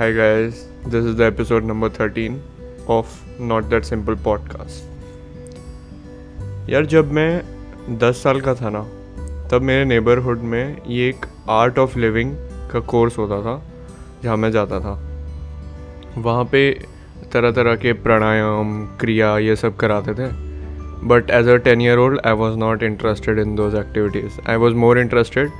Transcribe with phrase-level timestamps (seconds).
[0.00, 0.52] Hi guys,
[0.92, 2.34] this is the episode number 13
[2.88, 3.06] of
[3.50, 4.76] Not That Simple podcast.
[6.70, 7.42] यार जब मैं
[7.98, 8.82] 10 साल का था ना
[9.48, 12.32] तब मेरे नेबरहुड में ये एक आर्ट ऑफ़ लिविंग
[12.72, 13.62] का कोर्स होता था
[14.22, 15.22] जहाँ मैं जाता था।
[16.18, 16.86] वहाँ पे
[17.32, 20.28] तरह तरह के प्राणायाम क्रिया ये सब कराते थे।
[21.06, 24.74] But as a ten year old I was not interested in those activities I was
[24.74, 25.50] more interested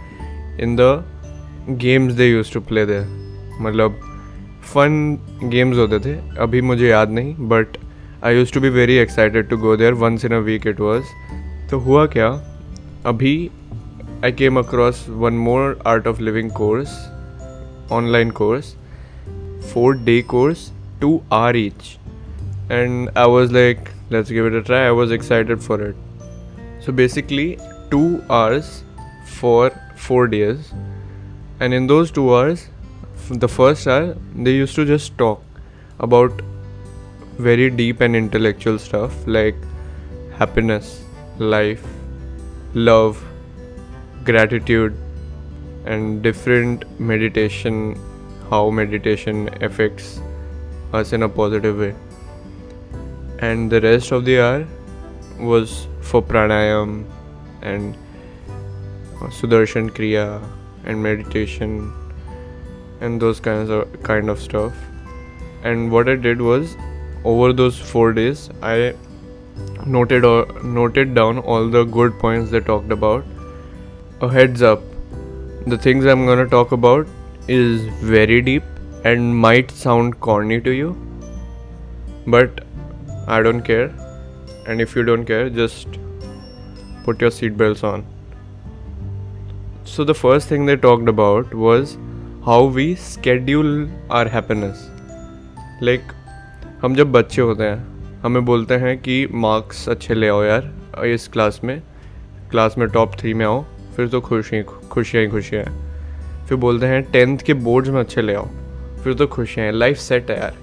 [0.61, 1.05] in the
[1.71, 3.29] games they used to play there
[3.61, 4.08] मतलब
[4.65, 7.77] फन गेम्स होते थे अभी मुझे याद नहीं but
[8.25, 11.05] I used to be very excited to go there once in a week it was
[11.71, 12.29] तो हुआ क्या
[13.07, 13.51] अभी
[14.25, 16.99] I came across one more Art of Living course
[17.93, 18.75] online course
[19.73, 21.97] four day course two hours each
[22.73, 24.87] and I was like give it a try.
[24.87, 25.97] I was excited for it.
[26.81, 27.59] So basically,
[27.91, 28.85] two hours
[29.27, 30.73] for four days,
[31.61, 32.78] and in those two hours, f-
[33.29, 35.43] the first hour they used to just talk
[36.01, 36.41] about
[37.39, 39.55] very deep and intellectual stuff like
[40.39, 41.05] happiness,
[41.39, 41.85] life,
[42.75, 43.23] love,
[44.25, 44.97] gratitude,
[45.85, 47.99] and different meditation,
[48.49, 50.21] how meditation affects
[50.93, 51.95] us in a positive way.
[53.41, 54.67] And the rest of the hour
[55.39, 57.05] was for pranayam
[57.63, 57.97] and
[59.39, 60.43] sudarshan kriya
[60.85, 61.93] and meditation
[63.01, 64.73] and those kinds of kind of stuff
[65.65, 66.77] and what i did was
[67.25, 68.95] over those 4 days i
[69.87, 73.25] noted or noted down all the good points they talked about
[74.21, 74.83] a heads up
[75.67, 77.07] the things i'm going to talk about
[77.49, 77.83] is
[78.15, 78.63] very deep
[79.05, 80.97] and might sound corny to you
[82.27, 82.61] but
[83.27, 83.89] I don't care.
[84.67, 85.99] And if you don't care, just
[87.05, 88.07] put your seatbelts on.
[89.85, 91.97] So, the first thing they talked about was
[92.49, 94.87] how we schedule our happiness
[95.83, 96.03] like
[96.83, 100.71] हम जब बच्चे होते हैं, हमें बोलते हैं कि marks अच्छे ले आओ यार,
[101.07, 101.83] इस क्लास में
[102.51, 103.65] क्लास में टॉप थ्री में आओ,
[103.97, 108.23] फिर तो खुशी, खुशियाँ ही खुशियाँ हैं। फिर बोलते हैं टेंथ के बोर्ड्स में अच्छे
[108.23, 108.47] ले आओ,
[109.05, 110.55] फिर तो खुशियाँ हैं लाइफ सेट है यार।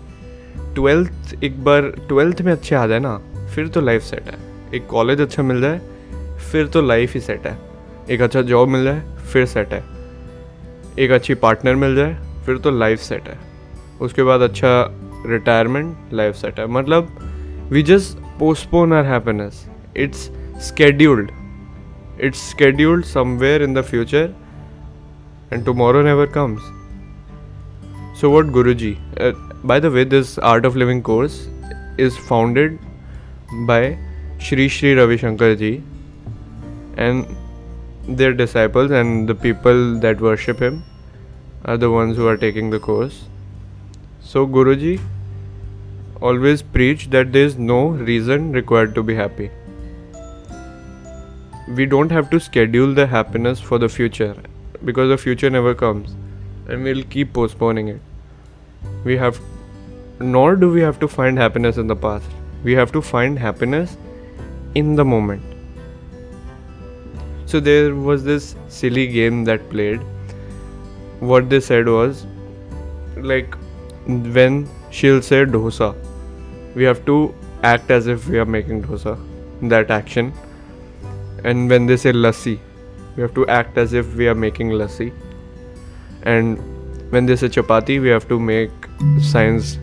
[0.76, 3.18] ट्वेल्थ एक बार ट्वेल्थ में अच्छे आ जाए ना,
[3.56, 4.38] फिर तो लाइफ सेट है।
[4.74, 5.82] एक कॉलेज अच्छा मिल जाए,
[6.52, 7.58] फिर तो लाइफ ही सेट है।
[8.10, 9.02] एक अच्छा जॉब मिल जाए,
[9.34, 9.95] फिर सेट है।
[11.00, 13.38] एक अच्छी पार्टनर मिल जाए फिर तो लाइफ सेट है।
[14.02, 14.88] उसके बाद अच्छा
[15.26, 17.18] रिटायरमेंट लाइफ सेट है। मतलब
[17.72, 19.66] we just postpone our happiness
[19.98, 20.30] it's
[20.68, 21.32] scheduled
[22.22, 24.34] it's scheduled somewhere in the future
[25.54, 26.72] and tomorrow never comes
[28.24, 28.98] what Guruji?
[29.18, 31.48] Uh, by the way, this Art of Living course
[31.98, 32.80] is founded
[33.68, 33.98] by
[34.40, 35.84] Shri Shri Ravi Shankar ji
[36.98, 37.26] and
[38.08, 40.84] their disciples and the people that worship him
[41.66, 43.26] are the ones who are taking the course.
[44.22, 45.02] So, Guruji
[46.22, 49.50] always preached that there is no reason required to be happy.
[51.68, 54.36] We don't have to schedule the happiness for the future
[54.84, 56.16] because the future never comes
[56.68, 58.02] and we'll keep postponing it.
[59.04, 59.40] We have,
[60.20, 62.28] nor do we have to find happiness in the past.
[62.64, 63.98] We have to find happiness
[64.76, 65.55] in the moment.
[67.46, 70.02] So there was this silly game that played.
[71.20, 72.26] What they said was,
[73.18, 73.56] like,
[74.06, 75.96] when she'll say dosa,
[76.76, 79.18] we have to act as if we are making dosa,
[79.70, 80.34] that action.
[81.44, 82.60] And when they say lassi,
[83.16, 85.14] we have to act as if we are making lassi
[86.24, 86.60] and
[87.12, 88.72] when they say chapati we have to make
[89.22, 89.78] signs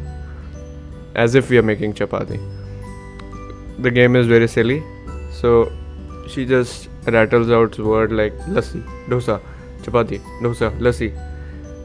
[1.15, 2.41] as if we are making chapati
[3.79, 4.83] the game is very silly
[5.41, 5.73] so
[6.29, 9.41] she just rattles out word like lassi dosa
[9.83, 11.11] chapati dosa lassi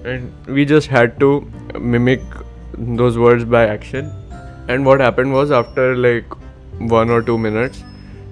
[0.05, 1.29] and we just had to
[1.79, 2.21] mimic
[3.01, 4.11] those words by action
[4.67, 6.37] and what happened was after like
[6.99, 7.83] one or two minutes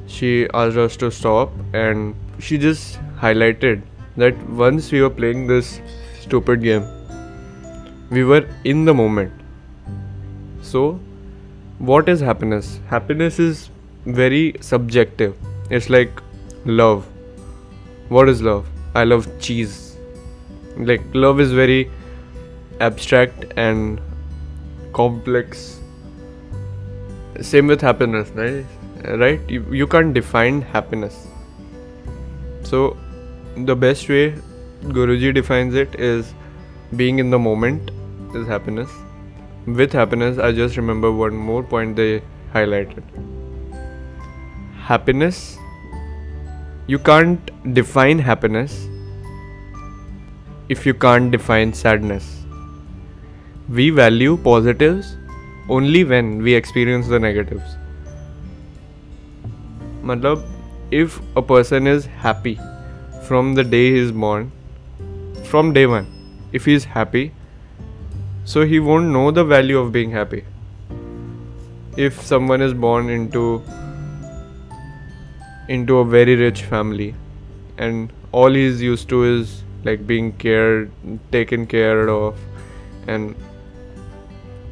[0.08, 3.82] she asked us to stop and she just highlighted
[4.18, 5.80] that once we were playing this
[6.26, 6.86] stupid game.
[8.10, 9.32] We were in the moment.
[10.62, 11.00] So,
[11.80, 12.80] what is happiness?
[12.88, 13.70] Happiness is
[14.06, 15.36] very subjective.
[15.70, 16.22] It's like
[16.66, 17.06] love.
[18.10, 18.68] What is love?
[18.96, 19.98] I love cheese.
[20.78, 21.92] Like, love is very
[22.82, 24.02] abstract and
[24.94, 25.80] complex.
[27.42, 28.66] Same with happiness, right?
[29.18, 29.40] Right?
[29.50, 31.28] You, you can't define happiness.
[32.64, 32.98] So,
[33.56, 34.36] the best way
[34.84, 36.34] Guruji defines it is
[36.96, 37.92] being in the moment
[38.34, 38.90] is happiness.
[39.66, 42.22] With happiness, I just remember one more point they
[42.54, 43.04] highlighted.
[44.78, 45.58] Happiness,
[46.88, 48.88] you can't define happiness
[50.70, 52.26] if you can't define sadness.
[53.78, 55.08] we value positives
[55.76, 57.78] only when we experience the negatives.
[60.04, 60.44] Matlab,
[60.92, 62.60] if a person is happy
[63.28, 64.52] from the day he is born,
[65.44, 66.06] from day one,
[66.52, 67.32] if he is happy,
[68.44, 70.44] so he won't know the value of being happy.
[71.98, 73.64] If someone is born into
[75.68, 77.16] into a very rich family.
[77.78, 80.92] And all he's used to is like being cared
[81.32, 82.38] taken care of
[83.08, 83.36] and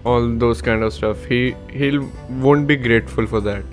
[0.06, 1.26] all those kind of stuff.
[1.26, 1.98] He he
[2.48, 3.64] won't be grateful for that.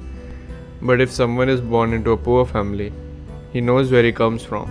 [0.82, 2.92] But if someone is born into a poor family
[3.52, 4.70] he knows where he comes from.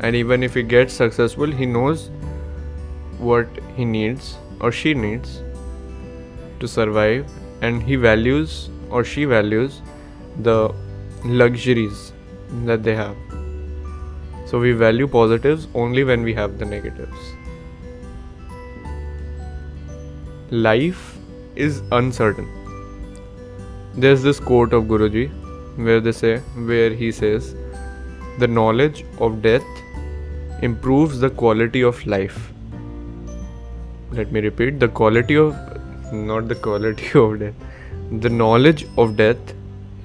[0.00, 2.10] And even if he gets successful he knows
[3.18, 5.42] what he needs or she needs
[6.60, 7.26] to survive.
[7.62, 9.82] And he values or she values
[10.40, 10.72] the
[11.24, 12.12] luxuries
[12.64, 13.16] that they have
[14.46, 17.34] so we value positives only when we have the negatives
[20.50, 21.18] life
[21.56, 22.48] is uncertain.
[23.94, 25.30] There's this quote of Guruji
[25.76, 27.54] where they say, where he says,
[28.38, 29.64] the knowledge of death
[30.62, 32.52] improves the quality of life.
[34.10, 35.54] Let me repeat the quality of,
[36.12, 37.54] not the quality of death,
[38.10, 39.54] the knowledge of death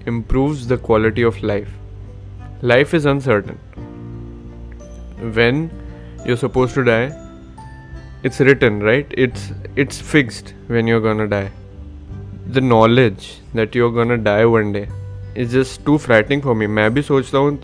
[0.07, 1.71] improves the quality of life.
[2.63, 3.59] Life is uncertain.
[5.39, 5.71] When
[6.25, 7.29] you're supposed to die,
[8.25, 11.51] it's written right it's it's fixed when you're gonna die
[12.49, 14.89] the knowledge that you're gonna die one day
[15.37, 17.59] is just too frightening for me मैं भी सोचता हूँ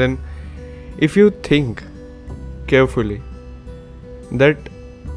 [0.00, 0.18] then
[1.06, 1.82] if you think
[2.72, 3.18] carefully
[4.42, 4.68] that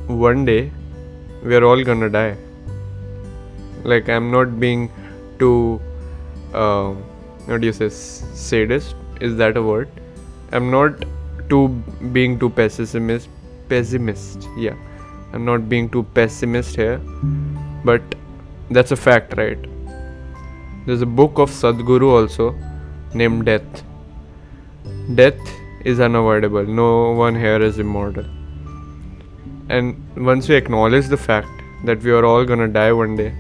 [0.07, 0.71] one day
[1.43, 2.37] we're all gonna die
[3.83, 4.89] like i'm not being
[5.37, 5.81] too
[6.54, 6.92] uh,
[7.46, 9.88] what do you say sadist is that a word
[10.52, 11.04] i'm not
[11.48, 11.68] too
[12.12, 13.28] being too pessimist
[13.72, 14.48] pessimist.
[14.56, 14.76] Yeah,
[15.32, 16.98] I'm not being too pessimist here,
[17.84, 18.02] but
[18.70, 19.70] that's a fact, right?
[20.86, 22.54] There's a book of Sadhguru also
[23.14, 23.82] named Death.
[25.20, 25.52] Death
[25.92, 26.90] is unavoidable, no
[27.22, 28.26] one here is immortal.
[29.68, 33.32] And once we acknowledge the fact that we are all gonna die one day,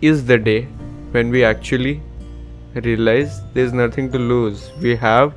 [0.00, 0.60] is the day
[1.16, 1.94] when we actually
[2.86, 4.70] realize there's nothing to lose.
[4.80, 5.34] We have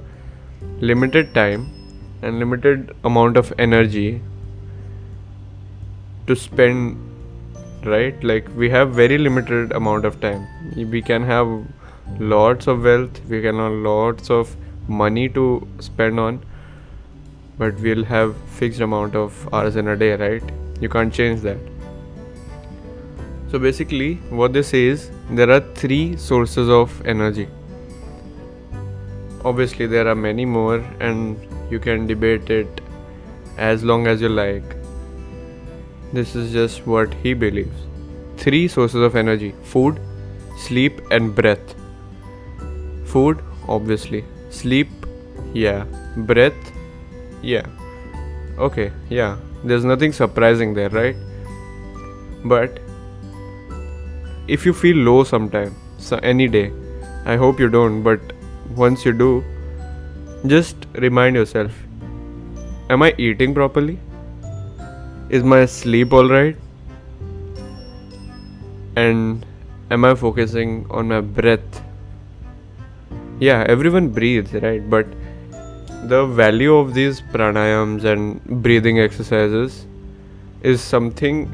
[0.82, 1.68] limited time
[2.22, 4.22] and limited amount of energy
[6.28, 7.06] to spend
[7.86, 8.24] right?
[8.24, 10.48] Like we have very limited amount of time.
[10.76, 11.48] We can have
[12.20, 14.56] lots of wealth we can have lots of
[14.88, 15.44] money to
[15.80, 16.44] spend on
[17.60, 20.52] but we'll have fixed amount of hours in a day right?
[20.82, 21.58] You can't change that.
[23.52, 27.48] So basically what say is there are three sources of energy
[29.46, 32.82] obviously there are many more and you can debate it
[33.58, 34.76] as long as you like.
[36.14, 37.86] This is just what he believes.
[38.38, 40.00] Three sources of energy food,
[40.58, 41.76] sleep, and breath.
[43.06, 44.24] Food, obviously.
[44.50, 44.90] Sleep,
[45.54, 45.86] yeah.
[46.16, 46.72] Breath,
[47.42, 47.66] yeah.
[48.58, 49.38] Okay, yeah.
[49.64, 51.16] There's nothing surprising there, right?
[52.44, 52.80] But
[54.58, 56.72] if you feel low sometime, so any day,
[57.26, 58.20] I hope you don't, but
[58.76, 59.44] once you do,
[60.48, 61.72] just remind yourself
[62.90, 64.00] Am I eating properly?
[65.30, 66.56] Is my sleep alright?
[68.96, 69.46] And
[69.92, 71.84] am I focusing on my breath?
[73.40, 74.90] Yeah, everyone breathes, right?
[74.90, 75.06] But
[76.06, 79.86] the value of these pranayams and breathing exercises
[80.64, 81.48] is something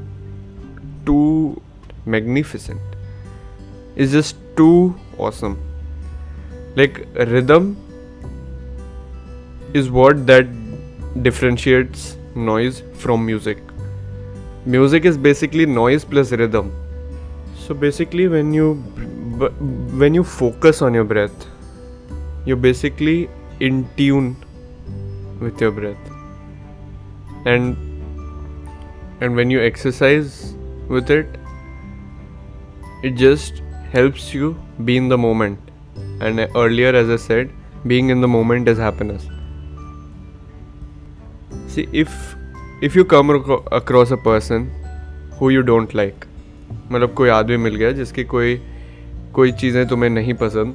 [1.05, 1.61] too
[2.05, 2.81] magnificent.
[3.95, 5.59] It's just too awesome.
[6.75, 7.77] Like rhythm
[9.73, 10.47] is what that
[11.23, 13.57] differentiates noise from music.
[14.65, 16.73] Music is basically noise plus rhythm.
[17.55, 18.75] So basically, when you
[20.03, 21.47] when you focus on your breath,
[22.45, 24.35] you're basically in tune
[25.39, 25.97] with your breath,
[27.45, 27.77] and
[29.21, 30.53] and when you exercise
[30.87, 31.27] with it,
[33.02, 33.62] it just
[33.92, 35.58] helps you be in the moment.
[36.20, 37.50] And earlier, as I said,
[37.86, 39.28] being in the moment is happiness
[41.70, 42.14] see if
[42.82, 43.30] if you come
[43.78, 44.70] across a person
[45.38, 46.26] who you don't like
[46.92, 48.54] मतलब कोई आदमी मिल गया जिसकी कोई
[49.34, 50.74] कोई चीज़ें तुम्हें नहीं पसंद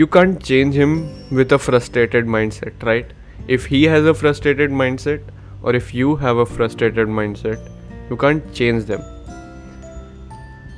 [0.00, 0.94] you can't change him
[1.38, 3.12] with a frustrated mindset right
[3.56, 5.32] if he has a frustrated mindset
[5.62, 7.68] or if you have a frustrated mindset
[8.10, 9.04] you can't change them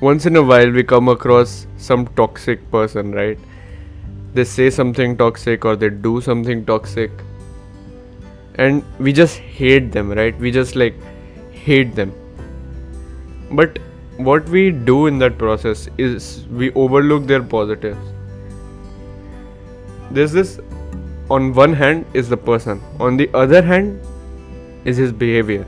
[0.01, 3.37] once in a while we come across some toxic person right?
[4.33, 7.11] They say something toxic or they do something toxic.
[8.55, 10.37] And we just hate them right?
[10.39, 10.95] We just like
[11.51, 12.13] hate them.
[13.51, 13.77] But
[14.17, 17.99] what we do in that process is we overlook their positives.
[20.09, 20.59] There's this
[21.29, 22.81] on one hand is the person.
[22.99, 24.01] On the other hand
[24.83, 25.65] is his behavior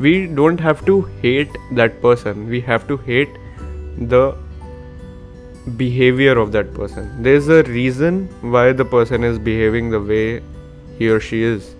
[0.00, 2.48] we don't have to hate that person.
[2.48, 3.34] We have to hate
[3.98, 4.34] the
[5.76, 7.22] behavior of that person.
[7.22, 10.42] There's a reason why the person is behaving the way
[10.98, 11.74] he or she is.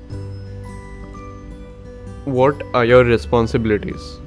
[2.27, 4.19] What are your responsibilities?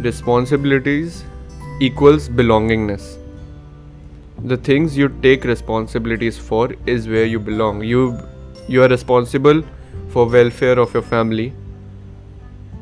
[0.00, 1.24] Responsibilities
[1.80, 3.18] equals belongingness.
[4.44, 7.82] The things you take responsibilities for is where you belong.
[7.82, 8.20] You
[8.68, 9.62] you are responsible
[10.10, 11.52] for welfare of your family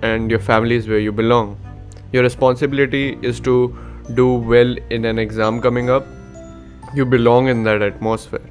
[0.03, 1.57] and your family is where you belong.
[2.13, 3.77] Your responsibility is to
[4.15, 6.07] do well in an exam coming up.
[6.95, 8.51] You belong in that atmosphere.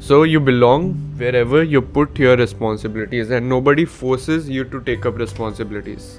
[0.00, 5.16] So you belong wherever you put your responsibilities and nobody forces you to take up
[5.16, 6.18] responsibilities.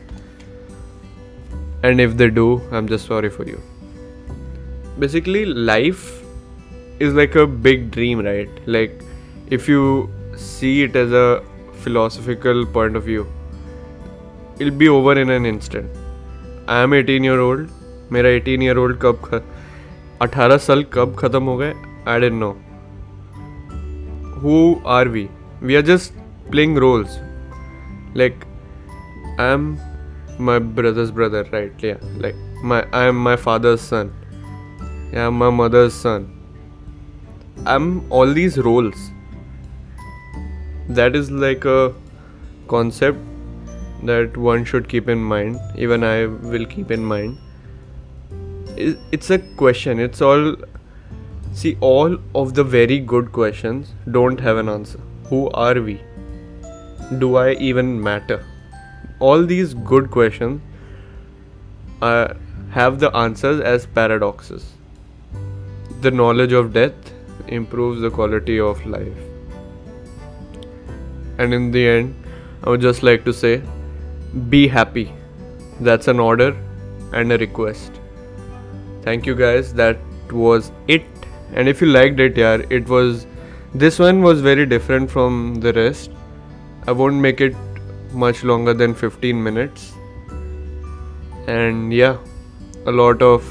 [1.84, 3.62] And if they do i'm just sorry for you.
[4.98, 6.24] Basically life
[7.00, 8.50] is like a big dream right?
[8.66, 9.02] Like
[9.50, 11.44] if you see it as a
[11.74, 13.28] philosophical point of view
[14.59, 15.99] it'll be over in an instant
[16.69, 17.67] i am 18 year old
[18.13, 19.43] मेरा 18 year old कब ख...
[20.23, 21.75] 18 साल कब ख़त्म हो गए
[22.09, 22.51] आई dent know
[24.43, 24.55] who
[24.95, 25.29] are we
[25.63, 26.15] we are just
[26.51, 27.19] playing roles
[28.17, 28.45] like
[29.41, 29.77] I am
[30.47, 32.37] my brother's brother right yeah like
[32.73, 34.11] my i am my father's son
[35.13, 36.27] yeah my mother's son
[37.73, 37.89] i'm
[38.19, 39.01] all these roles
[40.99, 41.81] that is like a
[42.75, 43.19] concept
[44.06, 47.38] that one should keep in mind even i will keep in mind.
[48.76, 50.56] It's a question it's all
[51.54, 55.00] see all of the very good questions don't have an answer.
[55.30, 56.02] Who are we?
[57.20, 58.44] Do i even matter?
[59.20, 60.62] All these good questions
[62.02, 62.34] uh,
[62.72, 64.74] have the answers as paradoxes.
[66.02, 67.14] The knowledge of death
[67.48, 69.18] improves the quality of life.
[71.38, 72.16] And in the end
[72.64, 73.62] i would just like to say
[74.50, 75.14] be happy.
[75.80, 76.56] That's an order
[77.14, 77.92] and a request.
[79.04, 79.74] Thank you guys.
[79.74, 79.98] That
[80.32, 81.04] was it.
[81.54, 83.28] And if you liked it yeah it was
[83.76, 86.12] this one was very different from the rest.
[86.88, 87.56] I won't make it
[88.12, 89.94] much longer than 15 minutes.
[91.48, 92.18] And yeah
[92.86, 93.44] a lot of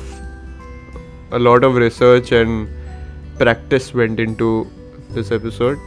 [1.30, 2.68] a lot of research and
[3.38, 4.70] practice went into
[5.10, 5.78] this episode.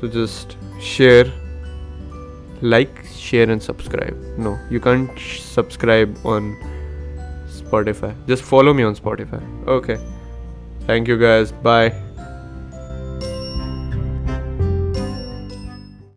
[0.00, 1.32] So just share
[2.62, 6.56] like share and subscribe no you can't sh- subscribe on
[7.72, 8.14] Spotify.
[8.26, 9.40] Just follow me on Spotify.
[9.66, 9.98] Okay.
[10.86, 11.52] Thank you guys.
[11.52, 12.01] Bye.